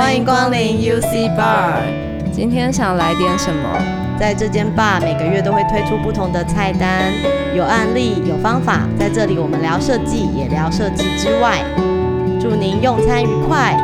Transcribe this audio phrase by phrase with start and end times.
[0.00, 2.32] 欢迎光临 UXI Bar。
[2.32, 4.16] 今天想来点什么？
[4.18, 7.12] 在这间 bar 每个月都会推出不同的菜单，
[7.54, 8.88] 有案例，有方法。
[8.98, 11.62] 在这里我们聊设计，也聊设计之外。
[12.40, 13.76] 祝您用餐愉快。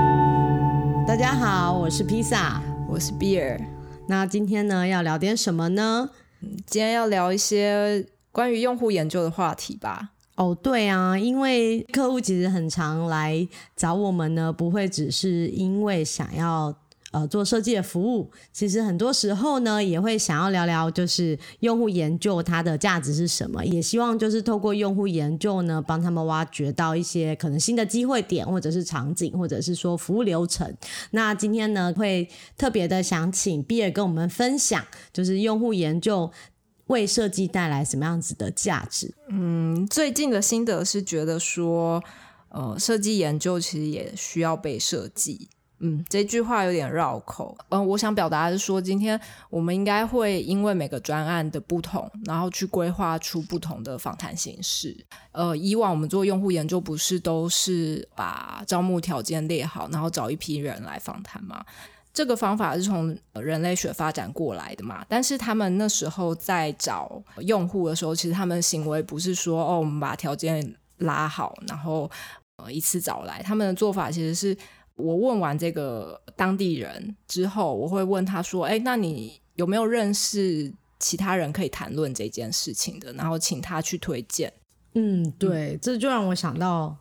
[1.07, 3.61] 大家好，我是披萨，我是 Beer。
[4.09, 6.09] 那今天呢，要聊点什么呢？
[6.67, 10.13] 今天要聊一些关于用户研究的话题吧。
[10.37, 16.77] 哦，对啊，因为客户其实很常来找我们呢，不会只是因为想要
[17.11, 30.71] 呃做设计的服务，其实很多时候呢也会想要聊聊，就是用户研究它的价值是什么，也希望就是透过用户研究呢，帮他们挖掘到一些可能新的机会点，或者是场景，或者是说服务流程。
[31.13, 32.29] 那今天呢会
[32.59, 36.31] 特别的想请 Beer 跟我们分享，就是用户研究。
[36.87, 39.15] 为设计带来什么样子的价值？
[39.29, 42.03] 嗯，最近的心得是觉得说，
[42.49, 45.49] 呃，设计研究其实也需要被设计。
[45.81, 47.55] 嗯，这句话有点绕口。
[47.69, 49.21] 嗯、我想表达的是说，今天
[49.51, 54.97] 我们应该会因为每个专案的不同，然后去规划出不同的访谈形式。
[55.33, 61.63] 呃，以往我们做用户研究，不是都是把招募条件列好，然后找一批人来访谈吗？
[62.17, 65.05] 这个方法是从人类学发展过来的嘛？
[65.07, 72.11] 但是他们那时候在找用户的时候，其实他们行为不是说哦，我们把条件拉好，然后
[72.57, 73.43] 呃一次找来。
[73.43, 74.57] 他们的做法其实是
[74.95, 84.51] 我问完这个当地人之后，我会问他说：“哎，那你有没有认识其他人可以谈论这件事情的？”然后请他去推荐。
[84.95, 86.97] 嗯，对，嗯、这就让我想到。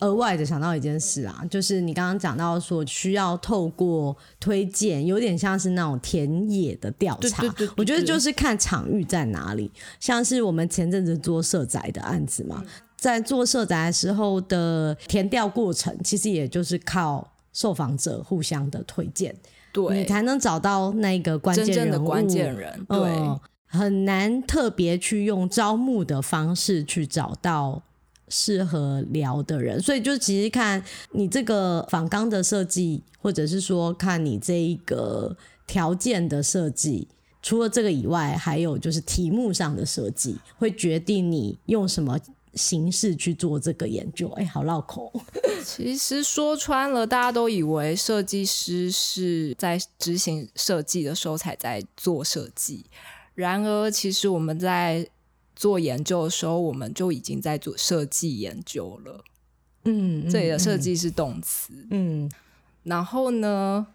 [0.00, 7.42] 额外的想到一件事啊，就是你刚刚讲到说需要透过推荐，有点像是那种田野的调查。
[7.42, 12.64] 对对对我觉得就是看场域在哪里，像是我们前阵子做社宅的案子嘛，
[12.96, 19.34] 在做社宅的时候的填调过程，其实也就是靠受访者互相的推荐，
[19.72, 22.86] 对，你才能找到那个关键人物，真正的关键人。
[22.88, 27.82] 对，嗯，很难特别去用招募的方式去找到。
[28.30, 35.36] 适合聊的人，所以就其实看你这个仿钢的设计，或者是说看你这一个
[35.66, 37.08] 条件的设计，
[37.42, 42.18] 除了这个以外，还有就是题目上的设计，会决定你用什么
[42.54, 44.28] 形式去做这个研究。
[44.36, 45.12] 哎，好绕口。
[45.64, 52.86] 其实说穿了，大家都以为设计师是在执行设计的时候才在做设计，
[53.34, 55.06] 然而其实我们在
[55.60, 59.22] 做研究的时候，我们就已经在做设计研究了。
[59.84, 61.86] 嗯，这里的设计是动词。
[61.90, 62.30] 嗯，
[62.84, 63.86] 然后呢，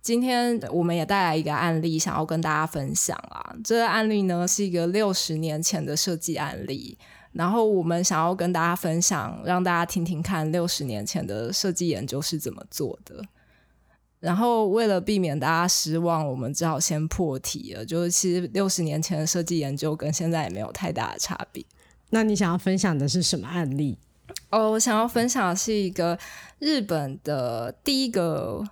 [0.00, 3.56] 今天我们也带来一个案例，想要跟大家分享啊。
[3.64, 6.96] 这个案例呢是一个六十年前的设计案例，
[7.32, 13.24] 然后我们想要跟大家分享，让大家听听看六十年前的设计研究是怎么做的。
[14.20, 17.84] 然后为了避免大家失望，我们只好先破题了。
[17.84, 21.64] 就是其实六十年前的设计研究跟现在也没有太大的差别。
[22.10, 23.96] 那你想要分享的是什么案例？
[24.50, 26.18] 哦，我想要分享的是一个
[26.58, 28.64] 日本的第一个。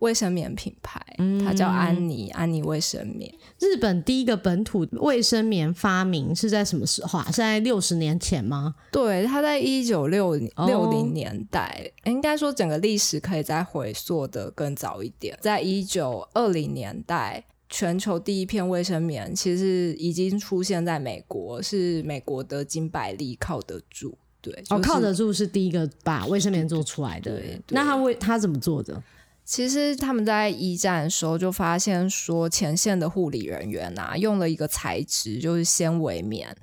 [0.00, 1.00] 卫生棉品牌，
[1.44, 3.32] 它叫安妮，安妮卫生棉。
[3.58, 7.26] 日本第一个本土卫生棉发明是在什么时候啊？
[7.26, 8.74] 是在六十年前吗？
[8.90, 15.38] 对，它在一九六六零年代，哦、应该说整个历史可以再回溯的更早一点。
[15.40, 24.18] 在一九二零年代，全球第一片卫生棉其实已经出现在美国，是美国的金百利靠得住。
[24.42, 27.30] 对，就是、哦，靠得住是第一个把卫生棉做出来的。
[27.30, 29.02] 对，对，对，那他为他怎么做的？
[29.44, 36.56] 其实他们在一战的时候就发现说，前线的护理人员啊，用了一个材质，就是纤维棉。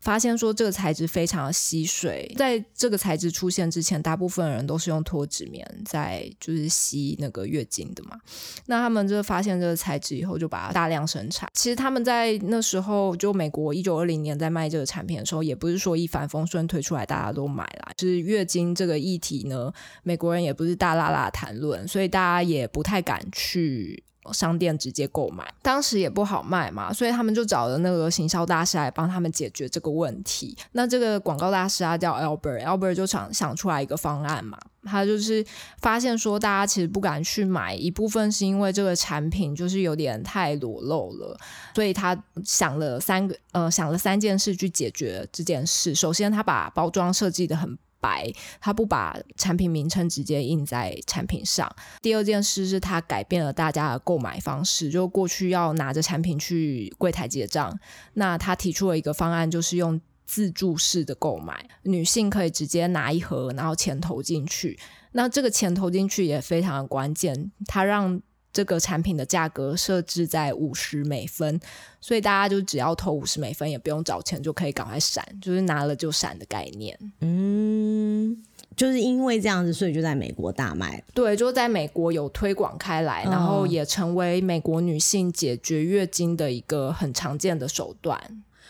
[0.00, 8.18] 发现说这个材质非常吸水，在这个材质出现之前，大部分人都是用脱脂棉在就是吸那个月经的嘛。
[8.66, 11.48] 那他们就发现这个材质以后，就把它大量生产。
[11.54, 17.92] 其实他们在那时候，就美国一九二零年在卖这个产品的时候，也不是说一帆风顺推出来大家都买啦。
[17.96, 19.72] 就是月经这个议题呢，
[20.02, 24.02] 美国人也不是大剌剌谈论，所以大家也不太敢去。
[24.32, 30.56] 商店直接购买，当时也不好卖嘛，所以他们就找了那个行销大师来帮他们解决这个问题。
[30.72, 35.44] 那这个广告大师啊叫 Albert，Albert 就想想出来一个方案嘛，他就是
[35.80, 41.38] 发现说大家其实不敢去买，一部分是因为这个产品就是有点太裸露了，
[41.74, 45.94] 所以他想了三个呃想了三件事去解决这件事。
[45.94, 47.76] 首先，他把包装设计得很。
[48.00, 51.70] 白，他不把产品名称直接印在产品上。
[52.02, 57.78] 第二件事是他改变了大家的购买方式，就过去要拿着产品去柜台结账，
[58.14, 64.78] 那他提出了一个方案，就是用自助式的购买，女性可以直接拿一盒，然后钱投进去。
[65.12, 68.20] 那这个钱投进去也非常的关键，它让
[68.52, 71.60] 这个产品的价格设置在五十美分，
[72.00, 76.98] 所以大家就只要投五十美分，也不用找钱就可以赶快闪，就是拿了就闪的概念。
[77.20, 78.42] 嗯。
[78.76, 81.02] 就是因为这样子，所以就在美国大卖。
[81.12, 88.16] 对，就在美国有推广开来，然后也成为美国女性解决月经的一个很常见的手段。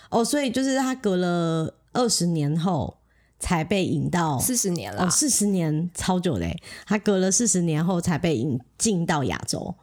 [0.08, 2.96] 哦，所以就是它隔了二十年后
[3.38, 6.61] 才被引到四十年了，哦，四十年超久嘞！
[6.87, 9.75] 他隔了四十年后才被引进到亚洲。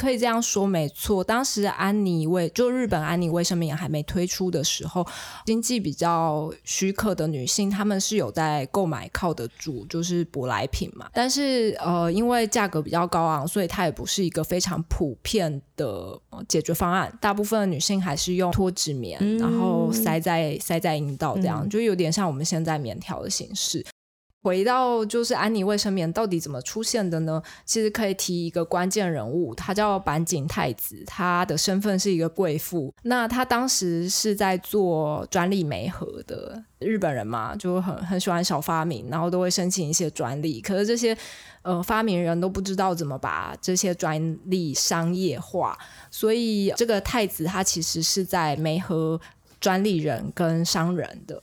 [0.00, 1.22] 可以这样说，没错。
[1.22, 5.06] 当时安妮卫就日本安妮卫生棉还没推出的时候，
[5.44, 11.10] 经济比较许可的女性，她们是有在购买靠得住，就是舶来品嘛。
[11.12, 16.18] 但是呃，因为价格比较高昂，所以它也不是一个非常普遍的
[16.48, 17.12] 解决方案。
[17.20, 23.84] 大部分的女性还是用脱脂棉，嗯、然后塞在塞在阴道，这样、嗯、就有点像我们现在棉条的形式。
[24.42, 27.42] 回到就是安妮卫生棉到底怎么出现的呢？
[27.66, 32.92] 其实可以提一个关键人物，他叫坂井太子，他的身份是一个贵妇。
[33.02, 40.60] 那他当时是在做专利媒合的日本人嘛，就很很喜欢小发明，然后都会申请一些专利。
[40.62, 41.16] 可是这些
[41.60, 45.78] 呃发明人都不知道怎么把这些专利商业化，
[46.10, 49.20] 所以这个太子他其实是在媒合
[49.60, 51.42] 专利人跟商人的。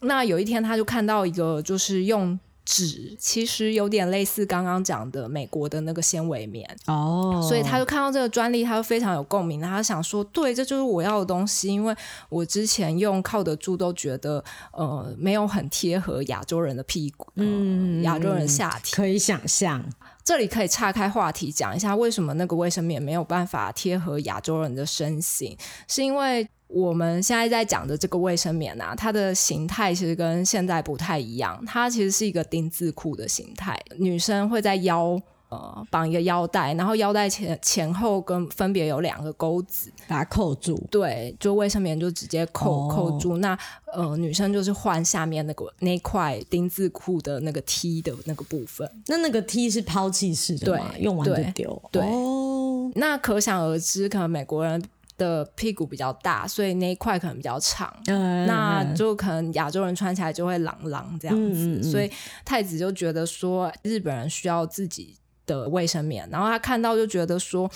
[0.00, 7.42] 那有一天，他就看到一个，就是用纸，其实有点类似刚刚讲的美国的那个纤维棉哦，oh.
[7.48, 11.94] 所以他就看到这个专利，他就非常有共鸣，他想说，对，这就是我要的东西，因为
[12.28, 14.42] 我之前用靠得住都觉得
[14.72, 19.84] 呃没有很贴合亚洲人的屁股，嗯，亚洲人下体可以想象，
[20.22, 25.56] 这里可以岔开话题讲一下，为什么那个卫生棉没有办法贴合亚洲人的身形，
[25.88, 26.48] 是因为。
[26.72, 31.60] 我们现在在讲的这个卫生棉啊，它的形态其实跟现在不太一样。
[31.66, 40.80] 它其实是一个丁字裤的形态，女生会在腰呃绑一个腰带，然后腰带前前后跟分别有两个钩子，把它扣住。
[40.92, 43.38] 对，就卫生棉就直接扣、哦、扣住。
[43.38, 43.58] 那
[43.92, 48.88] 呃女生就是换下面那个那块丁字裤的那个 T 的那个部分。
[49.08, 50.92] 那那个 T 是抛弃式的吗？
[51.00, 51.82] 用完就丢。
[51.90, 54.80] 对，哦、那可想而知，可能美国人。
[55.20, 62.10] 的屁股比较大，所以那一块可能比较长，嗯、那就可能亚洲人穿起来就会朗朗这样子，嗯嗯嗯，所以
[62.42, 65.14] 太子就觉得说日本人需要自己
[65.44, 67.70] 的卫生棉，然后他看到就觉得说，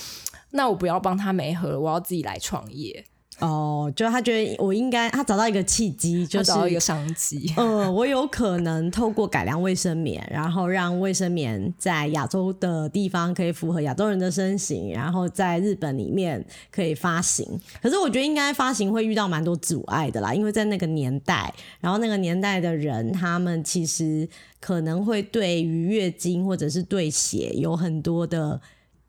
[0.53, 3.05] 那我不要帮他没合，我要自己来创业。
[3.41, 7.53] 哦，就他觉得我应该，他找到一个契机，就是找到一个商机。
[7.57, 17.45] 呃，我有可能透过改良卫生棉，然后让卫生棉在亚洲的地方可以符合亚洲人的身形，然后在日本里面可以发行。
[17.83, 24.29] 可是我觉得应该发行会遇到蛮多阻碍的啦，因为在那个年代，然后那个年代的人，他们其实
[24.61, 28.61] 可能会对于月经或者是对血有很多的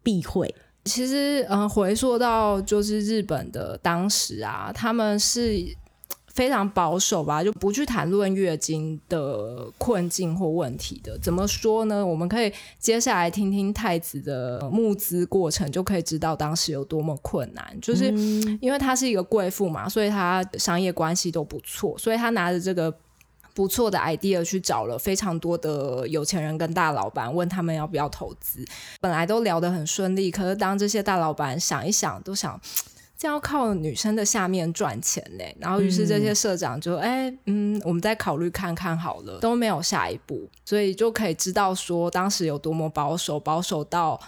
[0.01, 0.54] 避讳。
[0.86, 5.76] 其实，嗯、呃，回溯到就是日本的当时啊，他们是
[6.28, 11.18] 非常保守吧，就不去谈论月经的困境或问题的。
[11.20, 12.06] 怎么说呢？
[12.06, 17.66] 我们可以接下来听听太子的募资过程，就可以知道当时有多么困难。
[17.82, 18.14] 就是
[18.62, 22.96] 因为他是一个贵妇嘛，所以他商业关系都不错，所以他拿着这个。
[23.56, 28.63] 不错的 idea 去找了非常多的有钱人跟大老板，问他们要不要投资。
[29.00, 32.60] 本来都聊得很顺利，可是当这些大老板想一想，都想
[33.18, 35.44] 这要靠女生的下面赚钱呢。
[35.58, 44.20] 然后于是这些社长就哎嗯，嗯，我们再考虑看看好了，都没有下一步，所以就可以知道说当时有多么保守，保守到。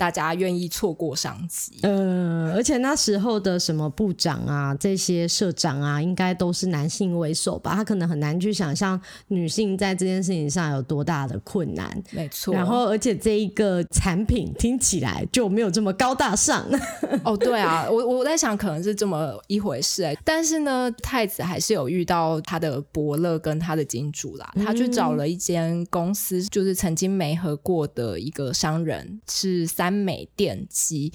[0.00, 7.74] 大家愿意错过商机，呃，而且那时候的什么部长啊，这些社长啊，应该都是男性为首吧？
[7.74, 12.02] 他可能很难去想象女性在这件事情上有多大的困难。
[12.12, 16.66] 没错，然后而且这一个产品听起来就没有这么高大上。
[17.22, 29.89] 哦，对啊，我我在想可能是这么一回事哎，但是呢，太子还是有遇到他的伯乐跟他的金主啦，他去找了一间公司，就是曾经媒合过的一个商人，是三。
[29.90, 31.12] 三美电机，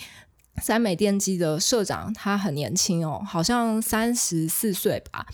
[0.62, 5.26] 三美电机的社长他很年轻哦，好像三十四岁吧，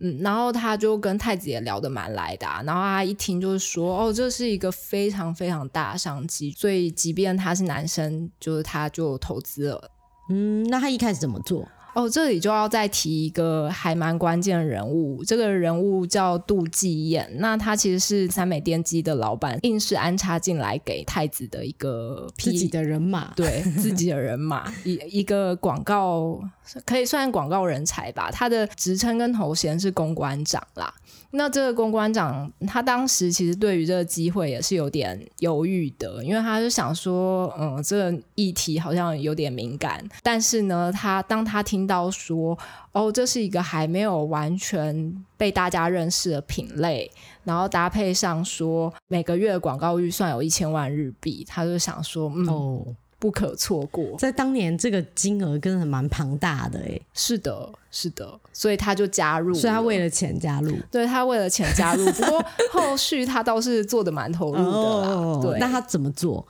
[0.00, 9.92] 嗯，然后他就跟太子也聊得蛮来的，然后他一听就是说，哦，这是一个非常非常大的商机，所以即便他是男生，就是他就投资了。
[10.28, 11.68] 嗯，那他一开始怎么做？
[11.94, 17.28] 哦，这里就要再提一个还蛮关键的人物，这个人物叫杜继彦。
[17.38, 26.40] 那他其实是三美电机的老板，硬是安插进来给太子的一个自己的人马，对自己的人马， 一一个广告
[26.84, 28.30] 可以算广告人才吧。
[28.30, 30.94] 他的职称跟头衔是公关长啦。
[31.30, 40.02] 那这个公关长，他当时其实对于这个机会也是有点犹豫的，因为他就想说，嗯，这个议题好像有点敏感。
[40.22, 42.58] 但是呢，他当他听到说，
[42.92, 47.10] 哦，这是一个还没有完全被大家认识的品类，
[47.44, 52.96] 然后搭配上说每个月广告预算有一千万日币，他就想说，嗯。
[53.18, 66.46] 不可错过，在当年这个金额真的蛮庞大的哎，是的，是的，所以他就加入，所以他为了钱加入，对，他为了钱加入， 不过后续他倒是做的蛮投入的啦，哦、对，那他怎么做？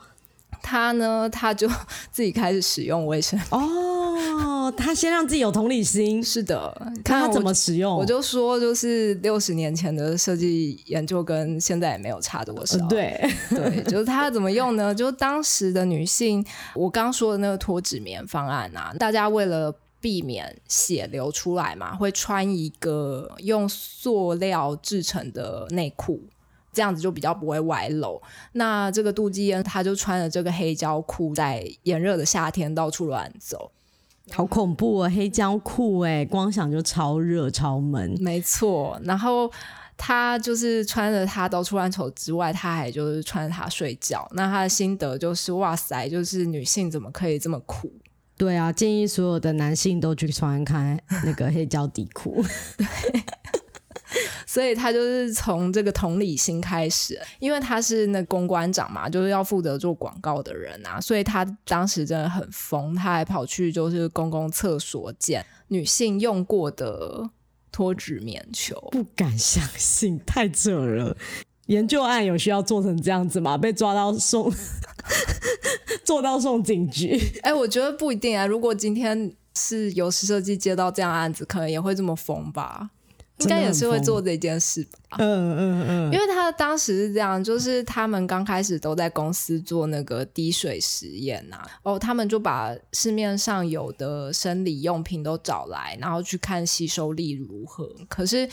[0.61, 1.67] 他呢，他就
[2.11, 3.98] 自己开始使用卫生哦，
[4.77, 7.95] 他先让自己有同理心，是的，看他怎么使用。
[7.95, 12.77] 我就说，就是六十年前的设计研究跟现在也没有差多少。
[12.87, 14.93] 对 对，就是他怎么用呢？
[14.93, 16.45] 就当时的女性，
[16.75, 26.21] 我刚说的那个脱脂棉方案啊，大家为了避免血流出来嘛，会穿一个用塑料制成的内裤。
[26.71, 28.21] 这样子就比较不会外露。
[28.51, 33.71] 那这个杜基彦他就穿着这个黑胶裤，在炎热的夏天到处乱走，
[34.31, 35.09] 好恐怖啊！
[35.09, 38.15] 黑胶裤哎，光想就超热超闷。
[38.19, 39.51] 没错，然后
[39.97, 44.27] 他就是穿着它到处乱走之外，他还就是穿着它睡觉。
[44.33, 47.91] 那他的心得就是哇塞，就是女性怎么可以这么苦？
[48.37, 52.43] 对啊，建议所有的男性都去穿看那个黑胶底裤。
[52.77, 52.87] 对。
[54.49, 67.29] 所以他就是从这个同理心开始，因为他是那公关长嘛，就是要负责做广告的人啊，所以他当时真的很疯，他还跑去就是公共厕所捡女性用过的
[67.71, 71.15] 脱脂棉球，不敢相信，太扯了！
[71.67, 73.55] 研究案有需要做成这样子吗？
[73.55, 74.51] 被抓到送，
[76.03, 77.15] 做到送警局？
[77.43, 78.47] 哎、欸，我觉得不一定啊。
[78.47, 82.89] 如果今天是游戏设计接到这样案子，可能也会这么疯吧。
[83.39, 85.17] 应该也是会做这件事吧。
[85.17, 97.89] 嗯嗯嗯，因为他当时是这样，就是他们刚开始都在公司做那个滴水实验呐、啊，哦，他们就把市面上有的生理用品都找来，然后去看吸收力如何。
[98.07, 98.47] 可是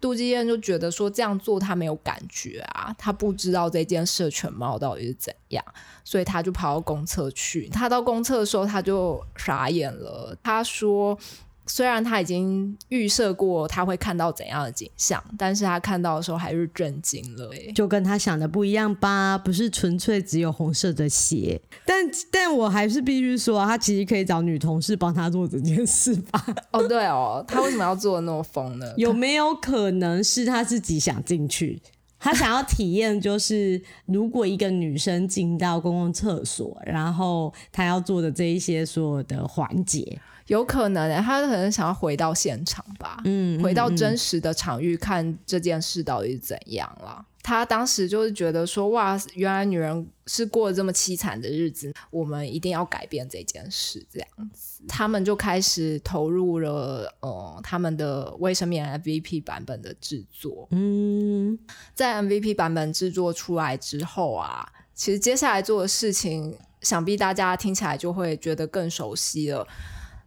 [0.00, 5.64] 杜基燕就觉得说这样做他没有感觉啊，他不知道这件事的全貌到底是怎样，
[6.04, 7.68] 所以他就跑到公厕去。
[7.68, 11.18] 他到公厕的时候他就傻眼了，他说。
[11.66, 19.38] 虽然他已经预设过他会看到怎样的景象，但是他看到的时候还是震惊了，就跟他想的不一样吧？
[19.38, 26.46] 不是纯粹只有红色的鞋，但但我还是必须说，他其实可以找女同事帮他做这件事吧？
[26.72, 28.92] 哦，对哦，他为什么要做的那么疯呢？
[28.96, 31.80] 有没有可能是他自己想进去？
[32.18, 40.18] 他想要体验，就是如果一个女生进到公共厕所，然后他要做的这一些所有的环节。
[40.46, 47.24] 有可能、欸，他可能想要回到现场吧，嗯，回到真实的场域看这件事到底是怎样了。
[47.42, 60.66] 他当时就是觉得说，哇，原来女人是过了这么凄惨的日子，我们一定要改变这件事，这样子，他们就开始投入了，呃，他们的卫生棉 MVP 版本的制作。
[60.70, 61.58] 嗯，
[61.94, 69.66] 在 MVP 版本制作出来之后啊，其实接下来做的事情，想必大家听起来就会觉得更熟悉了。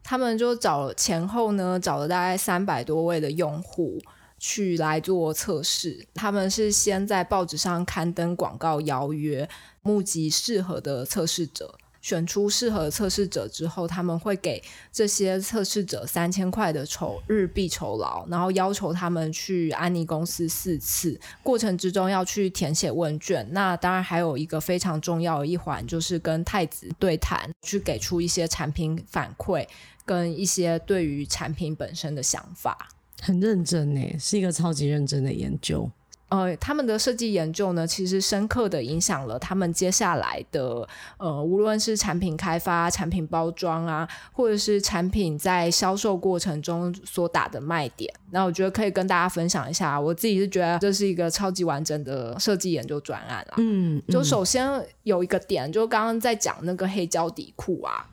[0.10, 4.00] 他们就找前后呢，找了大概三百多位的用户
[4.40, 6.08] 去来做测试。
[6.14, 9.50] 他们是先在报纸上刊登广告邀约，
[9.82, 11.78] 募集适合的测试者。
[12.00, 23.46] 选出适合测试者之后，他们会给这些测试者三千块的酬日币酬劳，然后要求他们去安妮公司四次，过程之中要去填写问卷。
[23.52, 29.68] 那当然还有一个非常重要的一环，就是跟太子对谈，去给出一些产品反馈。
[30.08, 32.88] 跟一些对于产品本身的想法，
[33.22, 35.92] 很认真呢，是一个超级认真的研究。
[36.30, 40.86] 呃，他们的设计研究呢，其实深刻的影响了他们接下来的
[41.18, 48.14] 呃，无论是产品开发、产品包装啊，或者是产品在销售过程中所打的卖点。
[48.32, 53.54] 那我觉得可以跟大家分享一下，我自己是觉得这是一个超级完整的设计研究专案啦。
[53.60, 54.70] 嗯，就首先
[55.04, 58.06] 有一个点，就刚刚在讲那个黑胶底裤啊。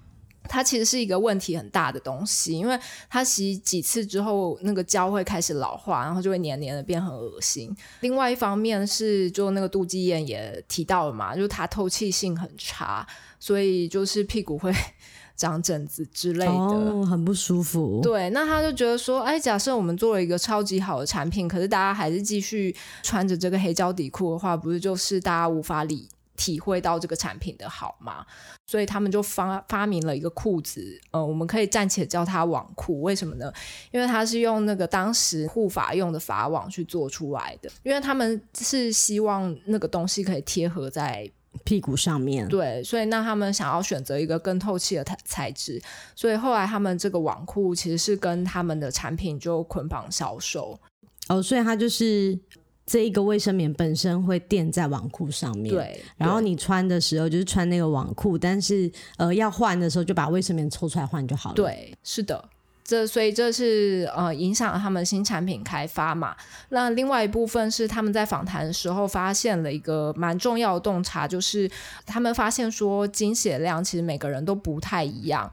[0.49, 7.75] 它其实是一个问题很大的东西，因为它洗几次之后，那个胶会开始老化，然后就会黏黏的，变很恶心。
[8.01, 13.07] 另外一方面是，就那个杜基燕也提到了嘛，就是它透气性很差，
[13.41, 14.73] 所以就是屁股会
[15.37, 18.01] 长疹子之类的，哦，很不舒服。
[18.03, 28.25] 对，那他就觉得说，哎，假设我们做了一个超级好的产品，可是大家还是继续穿着这个黑胶底裤的话，不是就是大家无法理体会到这个产品的好吗？
[28.67, 33.03] 所以他们就发发明了一个裤子，呃，我们可以暂且叫它网裤。
[33.03, 33.53] 为什么呢？
[33.93, 41.31] 因为它是用那个当时护法用的法网去做出来的，因为他们是希望那个东西可以贴合在
[41.63, 42.49] 屁股上面。
[42.49, 45.81] 对，所以那他们想要选择一个更透气的材材质，
[46.17, 50.81] 所以后来他们这个网裤其实是跟他们的产品就捆绑销售。
[51.29, 52.39] 哦，所以它就是。
[52.87, 56.03] 这一个卫生棉本身会垫在网裤上面，对。
[56.19, 61.57] 然后你穿的时候就是穿那个网裤，但是呃要换的时候就把卫生棉抽出来换就好了。
[61.57, 62.47] 对，是的，
[62.85, 66.37] 这所以这是呃影响了他们新产品开发嘛。
[66.69, 71.71] 那另外一部分是他们在访谈的时候发现了一个蛮重要的洞察，就是
[72.05, 75.51] 他们发现说经血量其实每个人都不太一样，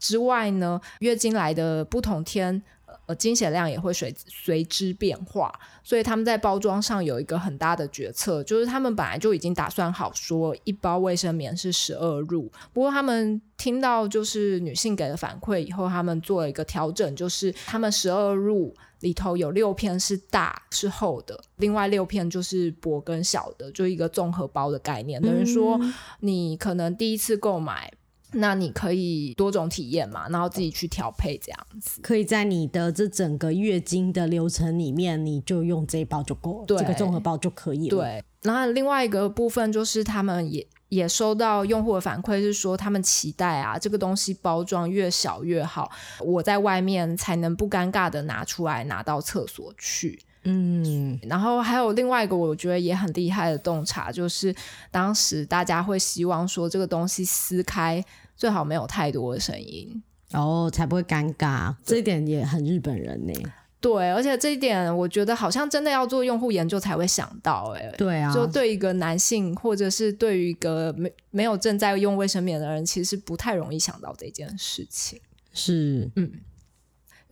[0.00, 2.60] 之外呢，月经来的不同天。
[3.06, 25.80] 呃，经血量也会随随之变化，所以他们在包装上有一个很大的决策，就是他们本来就已经打算好说一包卫生棉是十二入，不过他们听到就是女性给的反馈以后，他们做了一个调整，就是他们十二入里头有六片是大是厚的，另外六片就是薄跟小的，就一个综合包的概念，等于说
[26.20, 27.92] 你可能第一次购买。
[28.32, 37.96] 那你可以多种体验嘛，然后自己去调配这样子，可以在你的这整个月经的流程里面，你就用这一包就够了，这个综合包就可以了。
[37.96, 50.18] 对，然后另外一个部分就是他们也也收到用户的反馈，是说他们期待啊，这个东西包装越小越好，我在外面才能不尴尬的拿出来拿到厕所去。
[50.44, 54.52] 嗯，然后还有另外一个我觉得也很厉害的洞察，就是
[54.90, 58.04] 当时大家会希望说这个东西撕开。
[58.42, 61.72] 最好没有太多的声音，然哦，才不会尴尬。
[61.84, 63.32] 这一点也很日本人呢。
[63.80, 75.20] 对，而且这一点我觉得好像真的要做用户研究才会想到，哎，对啊，就对一个男性或者是对于一个没没有正在用卫生棉的人，其实不太容易想到这件事情。
[75.52, 76.32] 是，嗯。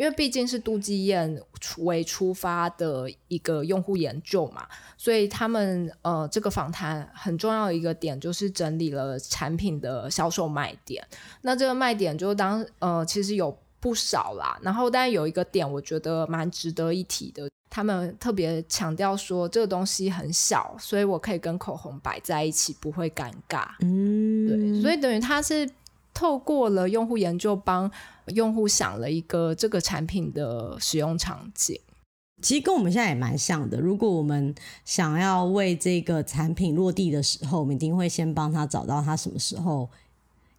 [0.01, 1.39] 因为毕竟是杜基燕
[1.81, 4.67] 为出发的一个用户研究嘛，
[4.97, 11.07] 所以他们呃这个访谈很重要的一个点就是整理了产品的销售卖点。
[11.43, 23.67] 那这个卖点就当呃其实有不少啦，然后但有一个点我觉得蛮值得一提的，他们特别强调说这个东西很小，所以我可以跟口红摆在一起不会尴尬。
[23.81, 25.69] 嗯，对，所以等于它是。
[26.13, 27.91] 透过了用户研究，帮
[28.27, 31.81] 用户想了一个这个产品的使用场景，
[32.43, 33.81] 其实跟我们现在也蛮像的。
[33.81, 39.89] 如果我们想要为这个产品落地的时候，我们一定会先帮他找到他什么时候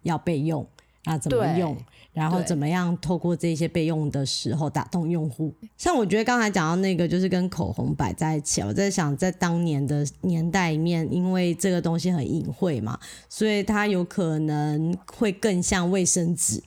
[0.02, 0.66] 要备用。
[1.04, 1.76] 那怎么用？
[2.12, 5.54] 然后怎么样透过这些备用的时候打动用户？
[5.78, 8.60] 像我觉得刚才讲到那个，就是跟口红摆在一起。
[8.60, 12.98] 我在想，在当年的年代里面，因为这个东西很隐晦嘛，
[13.30, 16.62] 所以它有可能会更像卫生纸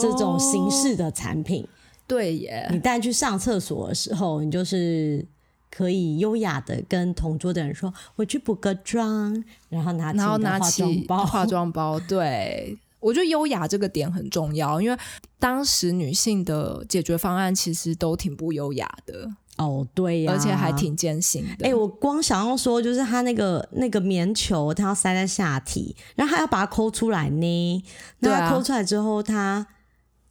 [0.00, 1.62] 这种形式的产品。
[1.62, 1.68] 哦、
[2.06, 5.22] 对耶，你带去上厕所的时候，你就是
[5.70, 12.78] 可以优雅的跟同桌的人说：“我去补个妆。”然后拿起然后拿起化妆包，对。
[13.00, 14.98] 我觉得优雅这个点很重要，因为
[15.38, 21.66] 当时女性的解决方案其实都挺不优雅的哦，对呀、啊，而且还挺艰辛的。
[21.66, 27.84] 哎、欸，我光想要说，就是他那个那个棉球，他要塞在下体，然后他要把它抠出来呢。
[28.18, 29.66] 那抠出来之后，他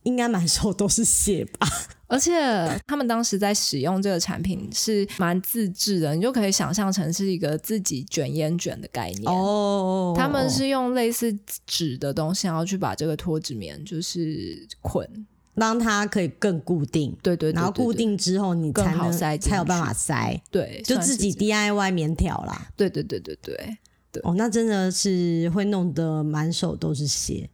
[0.06, 1.68] 应该满手都是血吧？
[2.08, 2.32] 而且
[2.88, 10.14] 他们当时在使用这个产品是蛮自制的，你就可以想象成是一个自己卷烟卷的概念哦。
[10.16, 15.08] 他们是用类似纸的东西，然后去把这个脱脂棉就是捆，
[15.56, 17.12] 让它可以更固定。
[17.24, 20.40] 对对，对，对，对，然后固定之后你才好塞，才有办法塞。
[20.52, 22.68] 对，就自己 DIY 棉条啦。
[22.78, 23.56] 对对对对对
[24.12, 24.22] 对。
[24.24, 27.50] 哦，那真的是会弄得满手都是血。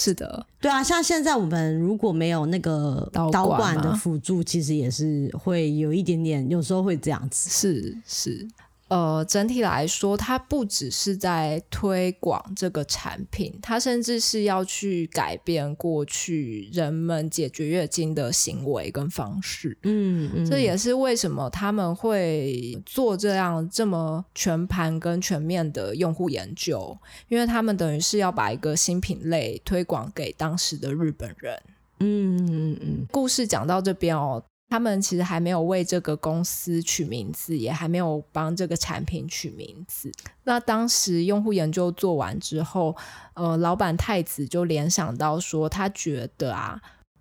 [0.00, 7.50] 是的，对啊，像现在我们如果没有那个导管的辅助，其实也是会有一点点，有时候会这样子。
[7.50, 8.46] 是是。
[8.88, 19.76] 呃，整体来说，它不只是在推广这个产品，它甚至是要去改变过去人们解决月经的行为跟方式。
[19.82, 26.96] 嗯，嗯，这也是为什么他们会做这样这么全盘跟全面的用户研究，
[27.28, 31.62] 因为他们等于是要把一个新品类推广给当时的日本人。
[32.00, 33.06] 嗯嗯嗯。
[33.10, 34.42] 故事讲到这边哦。
[34.70, 40.12] 他们其实还没有为这个公司取名字，也还没有帮这个产品取名字。
[40.44, 42.94] 那当时用户研究做完之后，
[43.34, 46.80] 呃，老板太子就联想到说，他觉得啊，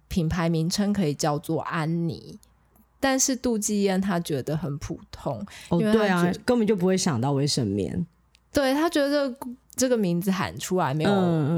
[0.10, 2.38] 品牌名称可以叫做安妮，
[3.00, 8.06] 但是杜继燕他觉得很普通，哦，对啊，根本就不会想到卫生棉。
[8.52, 9.34] 对，他觉得
[9.78, 11.12] 这个名字喊出来没有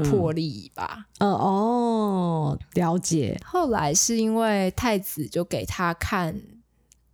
[0.04, 1.06] 魄力吧？
[1.18, 3.40] 嗯，嗯哦，了解。
[3.44, 6.34] 后来是因为太子就给他看《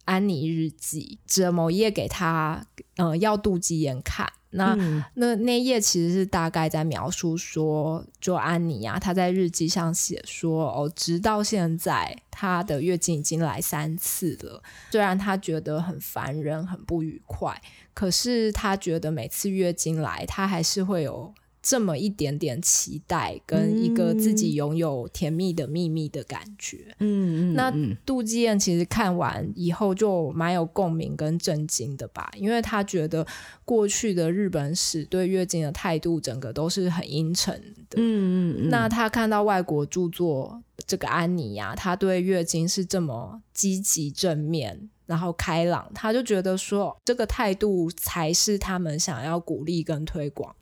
[0.05, 2.66] 安妮日记》，折某页给他，
[2.97, 4.31] 呃，要杜基艳看。
[4.57, 14.62] 那、嗯、那那页其实是大概在描述说，就安妮啊，她在日记上写说，哦，直到现在她的月经已经来三次了。
[14.90, 17.61] 虽然她觉得很烦人、很不愉快，
[17.95, 21.33] 可是她觉得每次月经来，她还是会有。
[21.68, 26.94] 这么一点点期待，跟一个自己拥有甜蜜的秘密的感觉。
[27.00, 27.72] 嗯，那
[28.05, 33.26] 杜继艳其实看完以后就蛮有共鸣跟震惊的吧，因为他觉得
[33.64, 37.96] 过去的日本史对月经的态度整个都是很阴沉的。
[37.96, 50.55] 嗯嗯，那他看到外国著作这个安妮呀、啊，他对月经是这么积极正面，然后开朗，他就觉得说这个态度才是他们想要鼓励跟推广。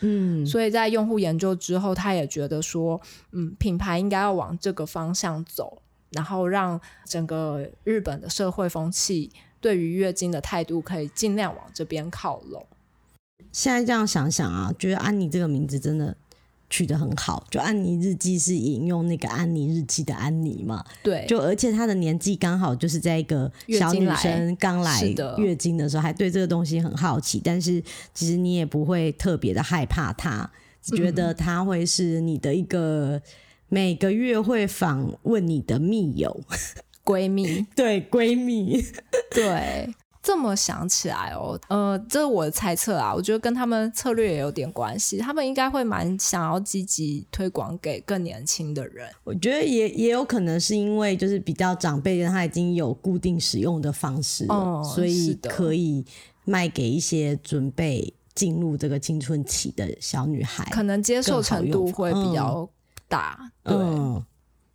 [0.00, 3.00] 嗯，所以在用户研究之后，他也觉得说，
[3.32, 12.66] 嗯，品牌应该要往这个方向走，然后让整个日本的社会风气对于月经的态度可以尽量往这边靠拢。
[13.52, 16.16] 现在这样想想啊，觉得安妮这个名字真的。
[16.70, 20.84] 取得很好，就安妮日记是引用那个安妮日记的安妮嘛？
[21.02, 25.02] 对，就而且她的年纪刚好就是在一个小女生刚来
[25.36, 27.82] 月经的时候，还对这个东西很好奇，但是
[28.14, 30.48] 其实你也不会特别的害怕她，
[30.96, 33.20] 觉得她会是你的一个
[33.68, 36.40] 每个月会访问你的密友
[37.04, 38.80] 闺蜜，对，闺蜜，
[39.34, 39.92] 对。
[40.22, 45.16] 这么想起来哦，呃，这是我的猜测啊，我觉得跟他们策略也有点关系。
[45.16, 49.08] 他们应该会蛮想要积极推广给更年轻的人。
[49.24, 56.04] 我觉得也也有可能是因为就是比较长辈人他已经有固定使用的方式了，哦，所以可以
[56.44, 62.68] 卖给一些准备进入这个青春期的小女孩，可能接受程度会比较
[63.08, 63.38] 大。
[63.62, 63.86] 嗯，对。
[63.86, 64.26] 嗯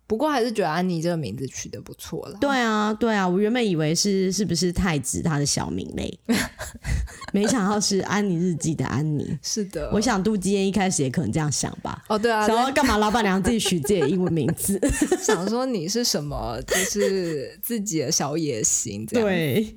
[0.06, 2.38] 不过还是觉得安妮这个名字取得不错了。
[2.40, 6.18] 对啊，对啊，我原本以为是是不是太子他的小名嘞，
[7.32, 9.36] 没想到是安妮日记的安妮。
[9.42, 12.04] 是的，我想杜基燕一开始也可能这样想吧。
[12.08, 14.80] 哦，对啊，然后干嘛老板娘自己取自己的英文名字？
[15.20, 19.28] 想说你是什么，就是自己的小野心这样。
[19.28, 19.76] 对。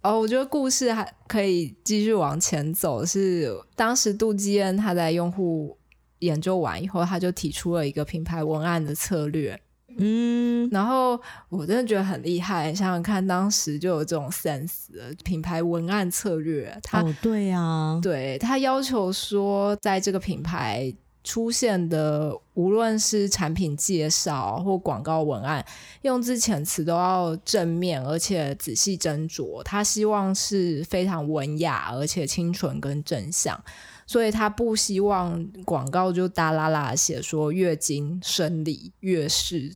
[0.00, 3.04] 哦，我觉得故事还可以继续往前走。
[3.04, 5.76] 是当时杜基恩他在用户。
[6.20, 9.60] 研究完以后，他就提出了一个品牌文案的策略。
[10.00, 12.72] 嗯，然后我真的觉得很厉害。
[12.72, 16.78] 想想看，当时就有这种 sense 的品牌文案策略。
[16.84, 25.64] 他哦，对呀、啊，对他要求说，在这个品牌出现的，无论是产品介绍或广告文案，
[26.02, 29.62] 用字遣词都要正面，而且仔细斟酌。
[29.64, 33.60] 他希望是非常文雅，而且清纯跟正向。
[34.08, 39.70] 所以他不希望广告就大啦啦写说月经、生理、月事，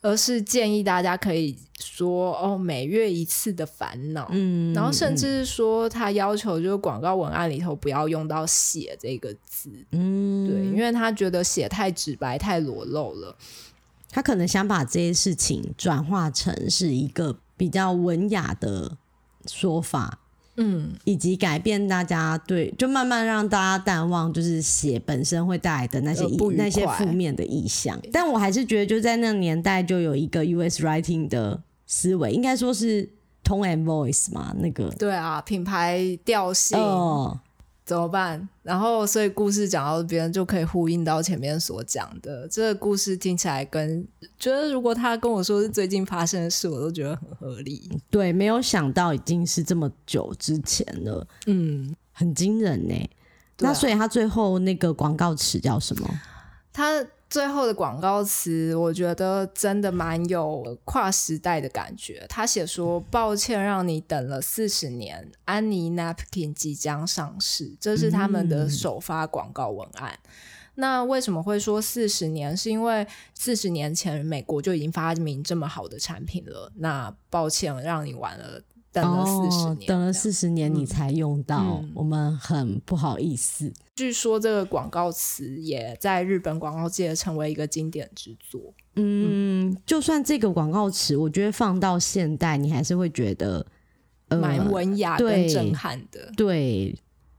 [0.00, 4.26] 而是建议大家可以说哦，每月一次的烦恼。
[4.32, 9.70] 嗯，然后甚至是说他要求就是广告文案里头不要用到“血”这个字。
[9.90, 13.36] 嗯，对，因为他觉得血太直白、太裸露了。
[14.10, 18.96] 他可能想把这些事情转化成是一个比较文雅的
[19.44, 20.20] 说法。
[20.58, 26.24] 嗯，以及改变大家对，就慢慢让大家淡忘，就是写本身会带来的那些
[26.56, 27.98] 那些负面的意象。
[28.12, 33.08] 但我还是觉得，就在那个年代，就有一个 US writing 的思维，应该说是
[33.42, 36.78] tone and voice 嘛，那个对啊，品牌调性。
[36.78, 37.40] 哦
[37.88, 38.46] 怎么办？
[38.62, 42.46] 然后，所以故事讲到这边就可以呼应到前面所讲的。
[42.46, 44.06] 这个故事听起来跟
[44.38, 47.90] 觉得，如果他跟我说是最近发生的事，我都觉得很合理。
[48.10, 51.26] 对，没有想到已经是这么久之前了。
[51.46, 52.94] 嗯，很惊人呢。
[53.60, 56.20] 那所以他最后那个广告词叫什么？
[56.70, 57.02] 他。
[57.30, 62.24] 最后的广告词，我觉得真的蛮有跨时代的感觉。
[62.28, 70.18] 他写说：“抱歉，让你等了四十年，安妮 Napkin 即将上市。”这是他们的首发广告文案。
[70.76, 72.56] 那为什么会说四十年？
[72.56, 76.72] 是因为四十年前美国就已经发明这么好的产品了。
[76.76, 83.72] 那抱歉，让你晚了等了四十年，哦，等了四十年你才用到，嗯，我们很不好意思。
[83.96, 88.60] 据说这个广告词也在日本广告界成为一个经典之作。
[88.94, 93.64] 嗯，就算这个广告词，我觉得放到现代，你还是会觉得
[94.30, 96.32] 蛮、呃、文雅、跟震撼的。
[96.36, 96.96] 对，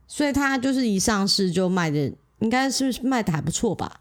[0.08, 4.00] 所以它就是一上市就卖的，应该是卖的还不错吧。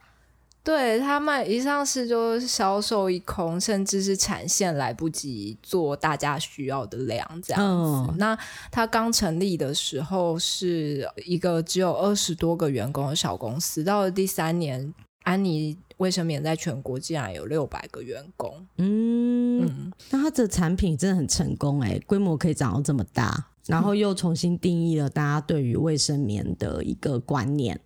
[0.68, 8.12] 对，他卖一上市就销售一空，甚至是产线来不及做大家需要的量这样子。
[8.12, 8.38] 嗯、那
[8.70, 18.54] 他刚成立的时候是一个只有二十多个员工的小公司，到了第三年，安妮卫生棉在全国竟然有六百个员工。
[18.76, 27.80] 嗯，嗯，那他的产品真的很成功哎，规模可以长到这么大，然后又重新定义了大家对于卫生棉的一个观念。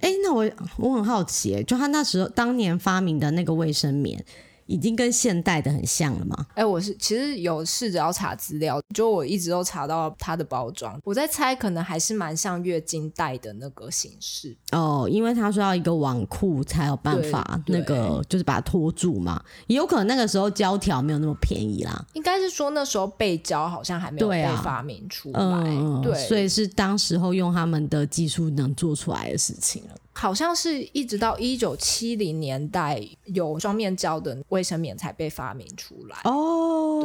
[0.00, 4.24] 哎、那我我很好奇，就他那时候当年发明的那个卫生棉。
[4.70, 6.46] 已经跟现代的很像了吗？
[6.50, 14.56] 哎、欸，我是其实有试着要查资料，就我一直都查到它的包装，我在猜可能还是蛮像月经带的那个形式。
[14.70, 29.94] 哦，因为他说要一个网裤才有办法那个就是把它拖住嘛，也有可能那个时候胶条没有那么便宜啦，应该是说那时候背胶好像还没有被发明出来，对，啊、对，所以是当时候用他们的技术能做出来的事情了。
[30.12, 37.00] 好像是一直到一九七零年代有双面胶的卫生棉才被发明出来哦，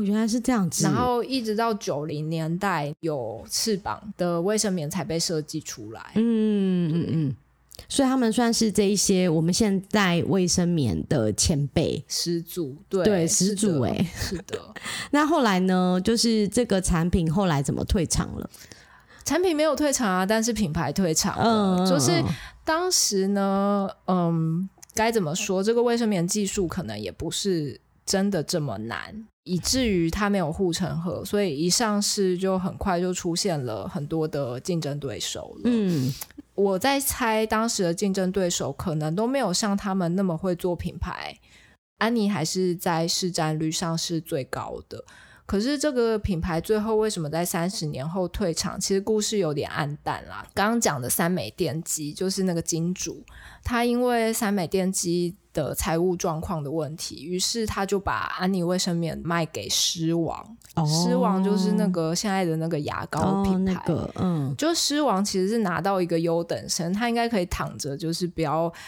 [0.00, 0.84] 对，原来是这样子。
[0.84, 6.12] 然后一直到九零年代有翅膀的卫生棉才被设计出来。
[6.14, 7.36] 嗯嗯嗯，
[7.88, 14.60] 所以他们算是这一些我们现在卫生棉的前辈始祖，对对始祖哎、欸，是的。
[15.10, 16.00] 那后来呢？
[16.04, 18.48] 就是这个产品后来怎么退场了？
[19.24, 21.78] 产品没有退场啊，但是品牌退场了。
[21.78, 22.22] 嗯、就是
[22.64, 25.62] 当时呢，嗯，该怎么说？
[25.62, 35.62] 这个卫生棉技术可能也不是真的这么难，以至于它没有护城河，所以一上市就很快就出现了很多的竞争对手了。
[35.64, 36.12] 嗯，
[36.54, 41.36] 我在猜，当时的竞争对手可能都没有像他们那么会做品牌。
[41.98, 45.02] 安妮还是在市占率上是最高的。
[45.46, 48.80] 可是这个品牌最后为什么在三十年后退场？
[48.80, 50.46] 其实故事有点暗淡啦。
[50.54, 53.22] 刚刚讲的三美电机就是那个金主，
[53.62, 60.56] 他因为三美电机的财务状况的问题，于是他就把安妮卫生棉卖给狮王。
[60.86, 63.72] 狮、哦、王就是那个现在的那个牙膏品牌。
[63.74, 68.72] 哦那个、嗯，就狮王其实是拿到一个优等生，他应该可以躺着，就是不要。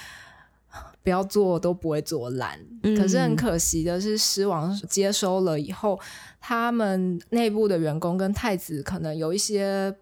[1.03, 5.99] 不要做都不会做烂，嗯，可是很可惜的是，狮王接收了以后，
[6.49, 9.93] 他们内部的员工跟太子可能有一些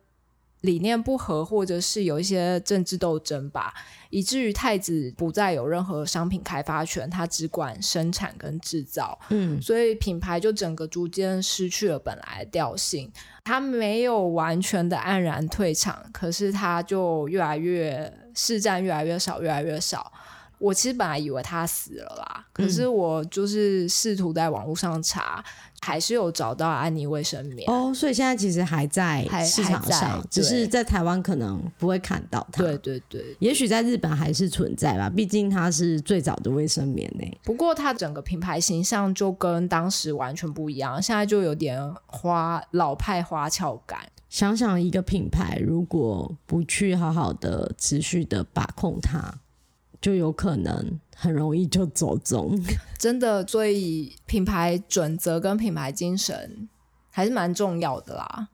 [0.61, 3.73] 理念不合，或者是有一些政治斗争吧，
[4.11, 13.11] 以至于太子不再有任何商品开发权，他只管生产跟制造，嗯，所以品牌就整个逐渐失去了本来的调性，
[13.43, 20.13] 他没有完全的黯然退场，可是他就越来越市占越来越少，越来越少。
[20.59, 32.63] 我其实本来以为他死了啦，可是我就是试图在网络上查，嗯，还是有找到安妮卫生棉哦，所以现在其实还在市场上，只是在台湾可能不会看到它。
[32.63, 37.39] 对对对，也许在日本还是存在吧，毕竟它是最早的卫生棉呢。
[37.43, 43.99] 不过它整个品牌形象就跟当时完全不一样，现在就有点花老派花俏感。
[44.31, 49.33] 想想一个品牌，如果不去好好的持续的把控它。
[50.05, 52.63] 就有可能很容易就走中，
[53.01, 56.69] 真的，所以品牌准则跟品牌精神
[57.09, 58.51] 还是蛮重要的啦。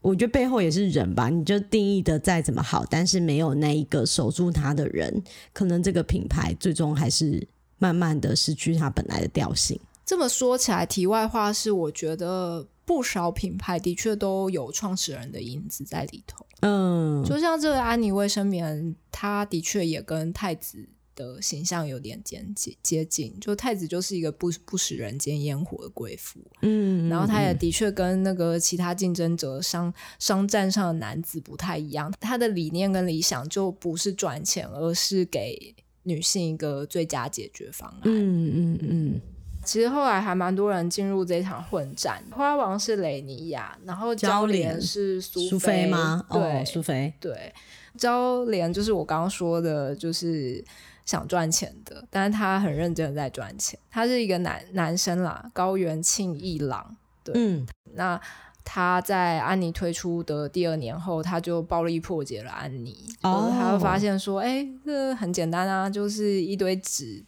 [0.00, 5.20] 我觉得背后也是人吧，你就定义的再怎么好，但是没有那一个守住它的人，
[5.52, 7.44] 可能这个品牌最终还是
[7.78, 9.76] 慢慢的失去它本来的调性。
[10.06, 16.46] 这么说起来，题外话是，我觉得不少品牌的确都有创始人的影子在里头。
[16.60, 23.38] 嗯，就像这个安妮卫生棉，它的确也跟太子的形象有点接近接近。
[23.38, 38.00] 就太子就是一个不不食人间烟火的贵妇，嗯，然后他也的确跟那个其他竞争者商商战上的男子不太一样，他的理念跟理想就不是赚钱，而是给女性一个最佳解决方案。
[38.04, 39.20] 嗯嗯嗯。
[39.64, 46.24] 其实后来还蛮多人进入这场混战，花王是雷尼亚，然后交联是苏菲，菲吗？
[46.30, 47.12] 对，苏、哦、菲。
[47.18, 47.52] 对，
[47.96, 50.62] 交联就是我刚刚说的，就是
[51.04, 53.78] 想赚钱的，但是他很认真的在赚钱。
[53.90, 56.96] 他是一个男男生啦，高原庆一郎。
[57.22, 58.20] 对，嗯，那
[58.64, 62.96] 他在安妮推出的第二年后，他就暴力破解了安妮。
[63.22, 67.22] 哦，他会发现说，哎，这很简单啊，就是一堆纸。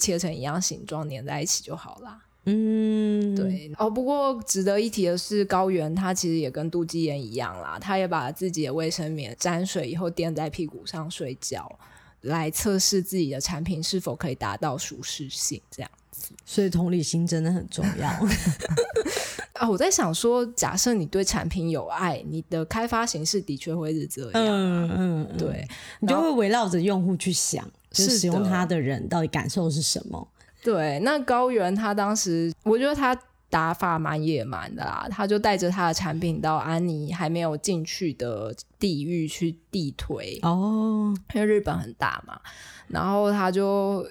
[0.00, 2.18] 切成一样形状粘在一起就好啦。
[2.46, 3.70] 嗯，对。
[3.76, 11.78] 哦，不过值得一提的是，高原他其实也跟杜基言一样啦，他也把自己的卫生棉沾水以后垫在屁股上睡觉，
[12.22, 16.32] 来测试自己的产品是否可以达到舒适性，这样子。
[16.46, 18.08] 所以同理心真的很重要
[19.54, 19.68] 啊！
[19.68, 24.32] 我在想说，假设你对产品有爱，你的开发形式的确会是这样。
[24.34, 25.66] 嗯嗯，对，
[26.00, 30.28] 你就会围绕着用户去想，就是使用它的人到底感受是什么？
[30.62, 42.40] 对，那高原他当时，我觉得他打法蛮野蛮的啦，他就带着他的产品到安妮还没有进去的地域去地推哦，因为日本很大嘛，
[42.88, 44.06] 然后他就。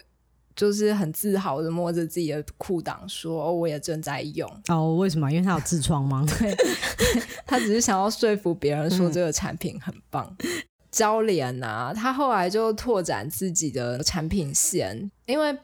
[0.55, 5.31] 就是很自豪的摸着自己的裤裆说：“哦，我也正在用。”哦，为什么？
[5.31, 6.25] 因为他有痔疮吗？
[6.37, 6.53] 对，
[7.47, 10.35] 他只是想要说服别人说这个产品很棒。
[10.91, 15.57] 娇莲啊，他后来就拓展自己的产品线，因为。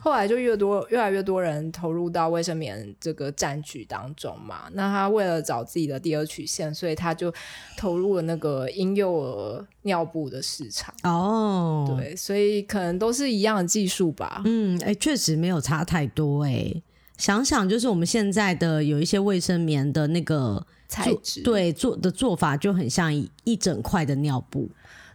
[0.00, 4.68] 后来就越多越来越多人投入到卫生棉这个战局当中嘛。
[4.72, 7.34] 那他为了找自己的第二曲线，所以他就
[7.76, 10.94] 投入了那个婴幼儿尿布的市场。
[11.02, 14.40] 哦，对，所以可能都是一样的技术吧。
[14.44, 16.72] 嗯，哎，确实没有差太多哎。
[17.16, 24.68] 想想就是我们现在的有一些卫生棉的那个材质，对，做的做法就很像一一整块的尿布。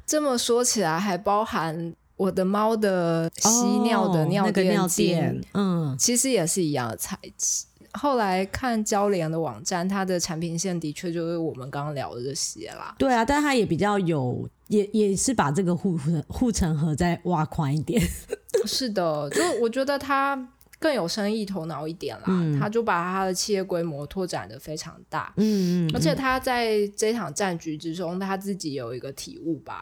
[0.05, 1.93] 这么说起来，还包含。
[2.15, 3.49] 我的猫的吸
[3.83, 7.65] 尿的尿垫垫，嗯，其实也是一样的材质。
[7.93, 12.95] 后来看交联的网站，它的产品线的确就是我们刚刚聊的这些啦。
[12.99, 18.01] 对啊，但它也比较有，也也是把这个护护城河再挖宽一点。
[18.65, 20.35] 是的，就我觉得它
[20.83, 22.25] 更有生意头脑一点啦。
[22.27, 25.33] 嗯，他就把他的企业规模拓展的非常大。
[25.37, 29.81] 嗯，嗯嗯，而且他在这场战局之中，他自己有一个体悟吧。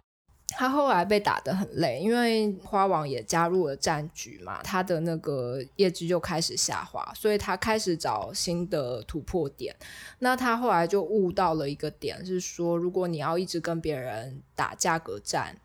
[0.49, 9.75] 他后来被打得很累，因为花王也加入了战局嘛，他的那个业绩就开始下滑，所以他开始找新的突破点。
[10.19, 15.55] 那他后来就悟到了一个点，是说如果你要一直跟别人打价格战，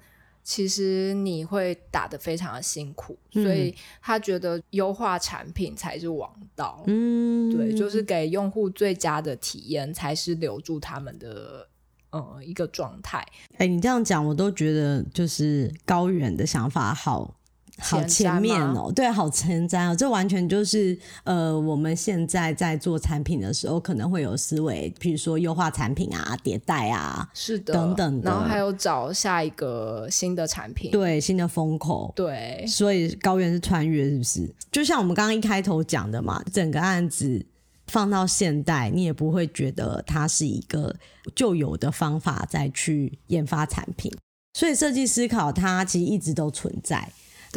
[0.46, 6.84] 其实你会打得非常的辛苦，嗯、所以他觉得优化产品才是王道。
[6.86, 11.68] 嗯，对，就是给用户最佳的体验才是留住他们的。
[12.10, 13.18] 呃，一个状态。
[13.54, 17.35] 哎、欸，你这样讲，我都觉得就是高远的想法好
[17.78, 19.94] 好前面哦，对，好前瞻哦。
[19.94, 28.30] 这完全就是呃，我们现在在做产品的时候可能会有思维，比如说优化产品啊、迭代啊，是的，等等的。
[28.30, 32.64] 然后还有找下一个新的产品，对，新的风口，对。
[32.66, 34.54] 所以高原是穿越，是不是？
[34.72, 37.46] 就像我们刚刚一开头讲的嘛，整个案子。
[37.88, 40.92] 放到现代，你也不会觉得它是一个
[41.36, 44.12] 旧有的方法再去研发产品，
[44.54, 47.08] 所以设计思考它其实一直都存在。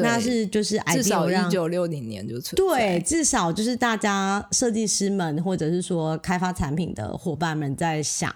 [0.02, 0.10] 对。
[0.10, 8.34] 那是就是至少一九六零年就存在，对，至少就是大家设计师们或者是说开发产品的伙伴们在想，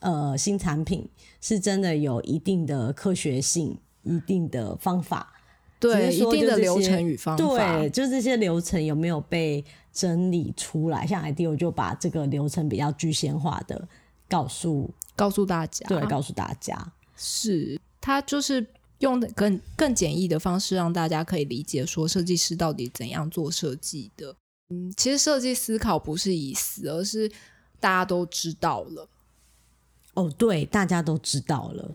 [0.00, 1.08] 呃，新产品
[1.40, 5.32] 是真的有一定的科学性、一定的方法，
[5.80, 9.64] 对，一定的流程与方法，对，就这些流程有没有被。
[9.94, 13.86] 整理出来，像 IDEO 就把这个流程比较具象化的
[14.28, 16.76] 告诉告诉大家，对，告诉大家，
[17.16, 18.66] 是他就是
[19.04, 24.34] 用的更更简易的方式，让大家可以理解说设计师到底怎样做设计的。
[24.70, 27.30] 嗯，其实设计思考不是已死，而是
[27.78, 29.08] 大家都知道了。
[30.14, 31.94] 哦，对，大家都知道了。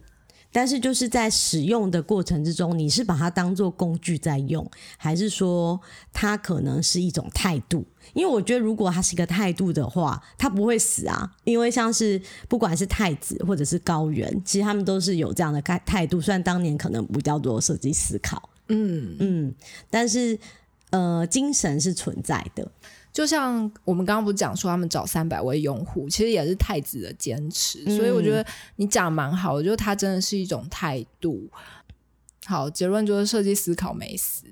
[0.51, 5.79] 但是就是在使用的过程之中，你是把它当做工具在用，还是说
[6.12, 7.85] 它可能是一种态度？
[8.13, 11.31] 因为我觉得，如果它是一个态度的话，它不会死啊。
[11.43, 16.19] 因为像是不管是太子或者是高原，其实他们都是有这样的态态度。
[16.19, 19.53] 虽然当年可能不叫做设计思考，嗯嗯，
[19.89, 20.39] 但是
[20.89, 22.71] 呃，精神是存在的。
[23.12, 28.45] 就像我们刚刚不是讲说他们找三百位用户，其实也是太子的坚持，嗯、所以我觉得
[28.76, 31.50] 你讲蛮好的，就是他真的是一种态度。
[32.45, 34.45] 好，结论就是设计思考没死，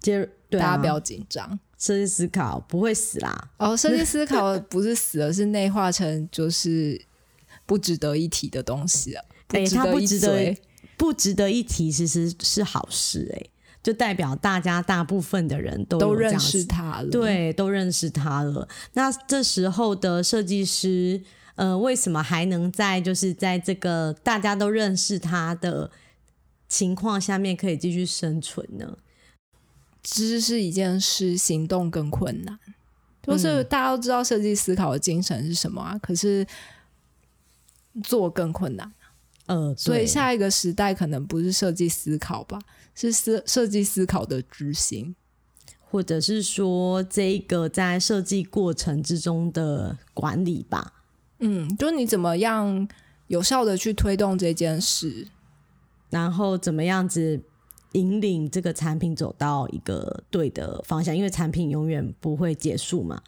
[0.00, 3.50] 结对、啊、大家不要紧张，设计思考不会死啦。
[3.56, 7.00] 哦，设计思考不是死了， 是内化成就是
[7.64, 9.24] 不值得一提的东西了。
[9.48, 10.56] 哎，它不值得
[10.96, 13.50] 不值得一提，其实是好事哎、欸。
[13.84, 18.66] 就代表大家大部分的人都都认识他了，对，都认识他了。
[18.94, 21.22] 那这时候的设计师，
[21.54, 25.90] 呃，为什么还能在就是在这个大家都认识他的
[26.66, 28.96] 情况下面可以继续生存呢？
[30.02, 32.58] 知是一件事，行动更困难。
[33.22, 36.46] 就是大家都知道设计思考的精神是什么啊，可是
[38.02, 38.90] 做更困难。
[39.46, 42.58] 呃，所以下一个时代可能不是设计思考吧，
[42.94, 45.14] 是设设计思考的执行，
[45.80, 50.92] 或者是说这个在设计过程之中的管理吧。
[51.40, 52.88] 嗯，就是你怎么样
[53.26, 55.26] 有效的去推动这件事，
[56.10, 57.42] 然后怎么样子
[57.92, 63.20] 引领这个产品走到一个对的方向，因为产品永远不会结束嘛。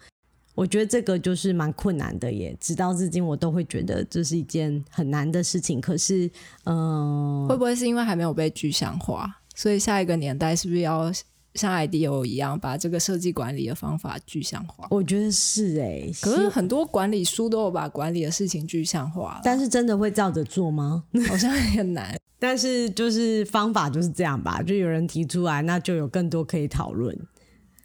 [0.55, 5.79] 我觉得这个就是蛮困难的耶，直到至今我都会觉得这是一件很难的事情。
[5.79, 6.25] 可是，
[6.63, 11.11] 嗯、呃，会不会是因为还没有被具象化，所以下一个年代是不是要
[11.55, 14.87] 像 IDEO 一样，把这个设计管理的方法具象化？
[14.91, 21.03] 我觉得是哎，可是很多管理书都有把管理的事情具象化，但是真的会照着做吗？
[21.27, 22.15] 好像也很难。
[22.39, 27.17] 但是就是方法就是这样吧，就有人提出来，那就有更多可以讨论。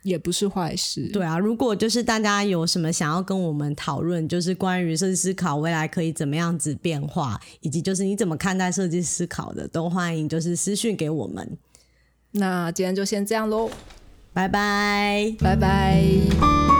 [0.03, 1.09] 也不是坏事。
[1.13, 11.57] 对啊，如果就是大家有什么想要跟我们讨论，就是关于设计思考未来可以怎么样子变化，以及就是你怎么看待设计思考的，都欢迎就是私讯给我们。
[12.33, 13.71] 那今天就先这样喽，
[14.33, 16.72] 拜拜，拜拜。